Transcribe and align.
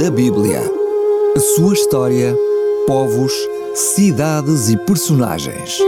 da 0.00 0.10
Bíblia. 0.10 0.62
A 1.36 1.40
sua 1.40 1.74
história, 1.74 2.34
povos, 2.86 3.34
cidades 3.74 4.70
e 4.70 4.76
personagens. 4.86 5.78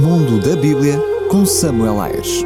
Mundo 0.00 0.40
da 0.40 0.56
Bíblia 0.56 0.98
com 1.30 1.44
Samuel 1.44 2.00
Ayres. 2.00 2.42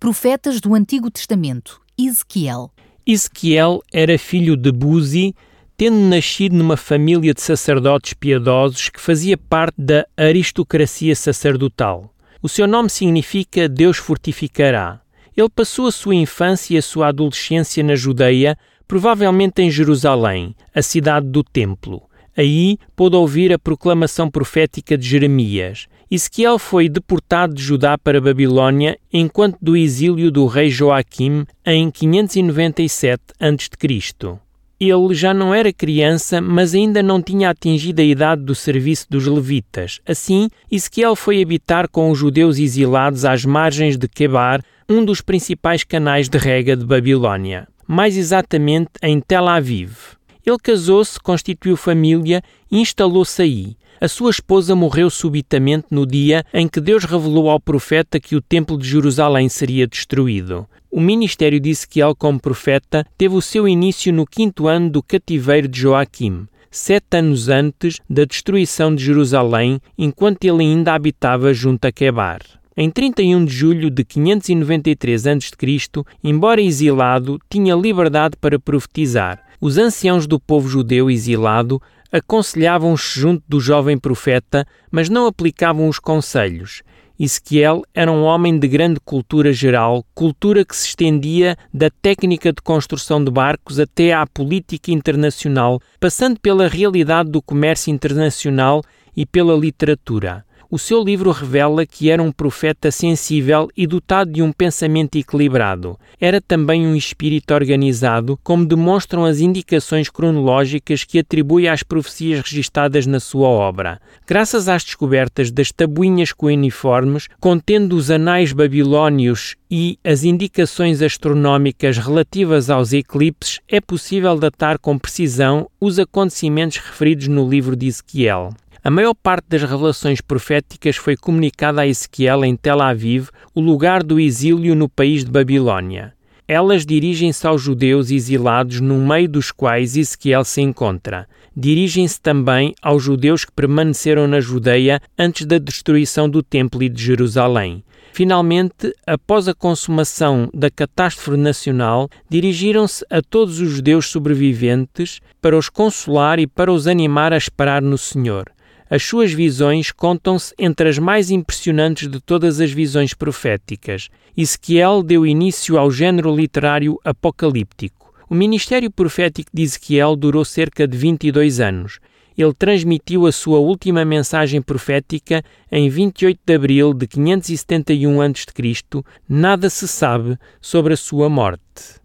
Profetas 0.00 0.62
do 0.62 0.74
Antigo 0.74 1.10
Testamento. 1.10 1.82
Ezequiel. 1.98 2.70
Ezequiel 3.06 3.82
era 3.92 4.18
filho 4.18 4.56
de 4.56 4.72
Buzi, 4.72 5.34
tendo 5.78 5.96
nascido 5.96 6.56
numa 6.56 6.76
família 6.76 7.32
de 7.32 7.40
sacerdotes 7.40 8.12
piedosos 8.12 8.88
que 8.88 9.00
fazia 9.00 9.38
parte 9.38 9.76
da 9.78 10.04
aristocracia 10.16 11.14
sacerdotal. 11.14 12.12
O 12.42 12.48
seu 12.48 12.66
nome 12.66 12.90
significa 12.90 13.68
Deus 13.68 13.96
fortificará. 13.96 15.00
Ele 15.36 15.48
passou 15.48 15.86
a 15.86 15.92
sua 15.92 16.16
infância 16.16 16.74
e 16.74 16.78
a 16.78 16.82
sua 16.82 17.06
adolescência 17.06 17.84
na 17.84 17.94
Judeia, 17.94 18.58
provavelmente 18.88 19.62
em 19.62 19.70
Jerusalém, 19.70 20.52
a 20.74 20.82
cidade 20.82 21.28
do 21.28 21.44
Templo. 21.44 22.02
Aí 22.36 22.76
pôde 22.96 23.14
ouvir 23.14 23.52
a 23.52 23.58
proclamação 23.58 24.28
profética 24.28 24.98
de 24.98 25.06
Jeremias. 25.06 25.86
Ezequiel 26.10 26.58
foi 26.58 26.88
deportado 26.88 27.54
de 27.54 27.62
Judá 27.62 27.96
para 27.96 28.20
Babilônia 28.20 28.98
enquanto 29.12 29.56
do 29.62 29.76
exílio 29.76 30.32
do 30.32 30.44
rei 30.46 30.70
Joaquim 30.70 31.44
em 31.64 31.88
597 31.88 33.22
a.C. 33.38 34.47
Ele 34.80 35.12
já 35.12 35.34
não 35.34 35.52
era 35.52 35.72
criança, 35.72 36.40
mas 36.40 36.72
ainda 36.72 37.02
não 37.02 37.20
tinha 37.20 37.50
atingido 37.50 38.00
a 38.00 38.04
idade 38.04 38.42
do 38.42 38.54
serviço 38.54 39.06
dos 39.10 39.26
levitas. 39.26 40.00
Assim, 40.06 40.48
Ezequiel 40.70 41.16
foi 41.16 41.42
habitar 41.42 41.88
com 41.88 42.10
os 42.10 42.18
judeus 42.18 42.58
exilados 42.58 43.24
às 43.24 43.44
margens 43.44 43.96
de 43.96 44.06
Quebar, 44.06 44.62
um 44.88 45.04
dos 45.04 45.20
principais 45.20 45.82
canais 45.82 46.28
de 46.28 46.38
rega 46.38 46.76
de 46.76 46.84
Babilônia, 46.84 47.66
mais 47.86 48.16
exatamente 48.16 48.92
em 49.02 49.20
Tel 49.20 49.48
Aviv. 49.48 50.16
Ele 50.46 50.58
casou-se, 50.62 51.20
constituiu 51.20 51.76
família 51.76 52.40
e 52.70 52.80
instalou-se 52.80 53.42
aí. 53.42 53.76
A 54.00 54.06
sua 54.06 54.30
esposa 54.30 54.76
morreu 54.76 55.10
subitamente 55.10 55.86
no 55.90 56.06
dia 56.06 56.44
em 56.54 56.68
que 56.68 56.80
Deus 56.80 57.02
revelou 57.02 57.50
ao 57.50 57.58
profeta 57.58 58.20
que 58.20 58.36
o 58.36 58.40
Templo 58.40 58.78
de 58.78 58.88
Jerusalém 58.88 59.48
seria 59.48 59.88
destruído. 59.88 60.68
O 60.88 61.00
ministério 61.00 61.58
de 61.58 61.70
Ezequiel 61.70 62.14
como 62.14 62.40
profeta 62.40 63.04
teve 63.16 63.34
o 63.34 63.42
seu 63.42 63.66
início 63.66 64.12
no 64.12 64.24
quinto 64.24 64.68
ano 64.68 64.88
do 64.88 65.02
cativeiro 65.02 65.66
de 65.66 65.80
Joaquim, 65.80 66.46
sete 66.70 67.16
anos 67.16 67.48
antes 67.48 67.98
da 68.08 68.24
destruição 68.24 68.94
de 68.94 69.04
Jerusalém, 69.04 69.80
enquanto 69.98 70.44
ele 70.44 70.62
ainda 70.62 70.94
habitava 70.94 71.52
junto 71.52 71.84
a 71.84 71.90
Quebar. 71.92 72.40
Em 72.76 72.88
31 72.88 73.44
de 73.44 73.52
julho 73.52 73.90
de 73.90 74.04
593 74.04 75.26
a.C., 75.26 76.04
embora 76.22 76.62
exilado, 76.62 77.40
tinha 77.50 77.74
liberdade 77.74 78.36
para 78.40 78.60
profetizar. 78.60 79.42
Os 79.60 79.76
anciãos 79.76 80.24
do 80.28 80.38
povo 80.38 80.68
judeu 80.68 81.10
exilado 81.10 81.82
aconselhavam-se 82.12 83.20
junto 83.20 83.42
do 83.48 83.60
jovem 83.60 83.98
profeta, 83.98 84.66
mas 84.90 85.08
não 85.08 85.26
aplicavam 85.26 85.88
os 85.88 85.98
conselhos. 85.98 86.82
Ezequiel 87.20 87.82
era 87.92 88.12
um 88.12 88.22
homem 88.22 88.58
de 88.58 88.68
grande 88.68 89.00
cultura 89.00 89.52
geral, 89.52 90.04
cultura 90.14 90.64
que 90.64 90.76
se 90.76 90.88
estendia 90.88 91.56
da 91.74 91.90
técnica 91.90 92.52
de 92.52 92.62
construção 92.62 93.22
de 93.22 93.30
barcos 93.30 93.80
até 93.80 94.12
à 94.12 94.24
política 94.26 94.92
internacional, 94.92 95.80
passando 95.98 96.38
pela 96.38 96.68
realidade 96.68 97.30
do 97.30 97.42
comércio 97.42 97.92
internacional 97.92 98.82
e 99.16 99.26
pela 99.26 99.56
literatura 99.56 100.44
o 100.70 100.78
seu 100.78 101.02
livro 101.02 101.30
revela 101.30 101.86
que 101.86 102.10
era 102.10 102.22
um 102.22 102.30
profeta 102.30 102.90
sensível 102.90 103.68
e 103.74 103.86
dotado 103.86 104.30
de 104.30 104.42
um 104.42 104.52
pensamento 104.52 105.16
equilibrado. 105.16 105.98
Era 106.20 106.40
também 106.40 106.86
um 106.86 106.94
espírito 106.94 107.54
organizado, 107.54 108.38
como 108.42 108.66
demonstram 108.66 109.24
as 109.24 109.40
indicações 109.40 110.10
cronológicas 110.10 111.04
que 111.04 111.18
atribui 111.18 111.66
às 111.66 111.82
profecias 111.82 112.40
registadas 112.40 113.06
na 113.06 113.18
sua 113.18 113.48
obra. 113.48 113.98
Graças 114.26 114.68
às 114.68 114.84
descobertas 114.84 115.50
das 115.50 115.72
tabuinhas 115.72 116.32
coeniformes, 116.32 117.28
contendo 117.40 117.96
os 117.96 118.10
anais 118.10 118.52
babilônios 118.52 119.56
e 119.70 119.98
as 120.04 120.22
indicações 120.22 121.00
astronómicas 121.00 121.96
relativas 121.96 122.68
aos 122.68 122.92
eclipses, 122.92 123.60
é 123.68 123.80
possível 123.80 124.36
datar 124.36 124.78
com 124.78 124.98
precisão 124.98 125.66
os 125.80 125.98
acontecimentos 125.98 126.76
referidos 126.76 127.26
no 127.28 127.48
livro 127.48 127.74
de 127.74 127.86
Ezequiel. 127.86 128.50
A 128.88 128.90
maior 128.90 129.12
parte 129.12 129.44
das 129.50 129.60
revelações 129.60 130.22
proféticas 130.22 130.96
foi 130.96 131.14
comunicada 131.14 131.82
a 131.82 131.86
Ezequiel 131.86 132.42
em 132.42 132.56
Tel 132.56 132.80
Aviv, 132.80 133.28
o 133.54 133.60
lugar 133.60 134.02
do 134.02 134.18
exílio 134.18 134.74
no 134.74 134.88
país 134.88 135.26
de 135.26 135.30
Babilônia. 135.30 136.14
Elas 136.48 136.86
dirigem-se 136.86 137.46
aos 137.46 137.60
judeus 137.60 138.10
exilados 138.10 138.80
no 138.80 138.96
meio 138.96 139.28
dos 139.28 139.50
quais 139.50 139.94
Ezequiel 139.94 140.42
se 140.42 140.62
encontra. 140.62 141.28
Dirigem-se 141.54 142.18
também 142.18 142.74
aos 142.80 143.02
judeus 143.02 143.44
que 143.44 143.52
permaneceram 143.52 144.26
na 144.26 144.40
Judeia 144.40 145.02
antes 145.18 145.44
da 145.44 145.58
destruição 145.58 146.26
do 146.26 146.42
Templo 146.42 146.82
e 146.82 146.88
de 146.88 147.04
Jerusalém. 147.04 147.84
Finalmente, 148.14 148.94
após 149.06 149.48
a 149.48 149.54
consumação 149.54 150.48
da 150.54 150.70
catástrofe 150.70 151.38
nacional, 151.38 152.08
dirigiram-se 152.26 153.04
a 153.10 153.20
todos 153.20 153.60
os 153.60 153.68
judeus 153.68 154.06
sobreviventes 154.06 155.20
para 155.42 155.58
os 155.58 155.68
consolar 155.68 156.38
e 156.38 156.46
para 156.46 156.72
os 156.72 156.86
animar 156.86 157.34
a 157.34 157.36
esperar 157.36 157.82
no 157.82 157.98
Senhor. 157.98 158.50
As 158.90 159.02
suas 159.02 159.32
visões 159.32 159.92
contam-se 159.92 160.54
entre 160.58 160.88
as 160.88 160.98
mais 160.98 161.30
impressionantes 161.30 162.08
de 162.08 162.20
todas 162.20 162.58
as 162.60 162.70
visões 162.70 163.12
proféticas. 163.12 164.08
Ezequiel 164.36 165.02
deu 165.02 165.26
início 165.26 165.76
ao 165.76 165.90
género 165.90 166.34
literário 166.34 166.98
apocalíptico. 167.04 168.14
O 168.30 168.34
ministério 168.34 168.90
profético 168.90 169.50
de 169.52 169.62
Ezequiel 169.62 170.16
durou 170.16 170.44
cerca 170.44 170.86
de 170.86 170.96
22 170.96 171.60
anos. 171.60 171.98
Ele 172.36 172.54
transmitiu 172.54 173.26
a 173.26 173.32
sua 173.32 173.58
última 173.58 174.04
mensagem 174.04 174.62
profética 174.62 175.42
em 175.72 175.90
28 175.90 176.38
de 176.46 176.54
abril 176.54 176.94
de 176.94 177.06
571 177.06 178.20
a.C. 178.22 179.02
Nada 179.28 179.68
se 179.68 179.88
sabe 179.88 180.38
sobre 180.60 180.94
a 180.94 180.96
sua 180.96 181.28
morte. 181.28 181.98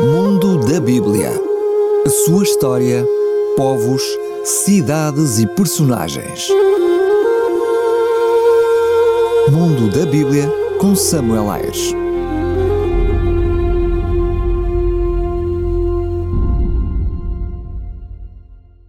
Mundo 0.00 0.58
da 0.66 0.80
Bíblia. 0.80 1.30
A 2.04 2.10
sua 2.10 2.42
história, 2.42 3.06
povos, 3.56 4.02
cidades 4.44 5.38
e 5.38 5.46
personagens. 5.46 6.48
Mundo 9.50 9.88
da 9.88 10.04
Bíblia 10.04 10.50
com 10.78 10.96
Samuel 10.96 11.50
Ayres. 11.50 12.01